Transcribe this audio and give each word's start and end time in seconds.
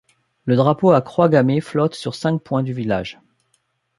Le 0.45 0.55
drapeau 0.55 0.89
à 0.93 1.01
croix 1.01 1.29
gammée 1.29 1.61
flotte 1.61 1.93
sur 1.93 2.15
cinq 2.15 2.41
points 2.41 2.63
du 2.63 2.73
village. 2.73 3.19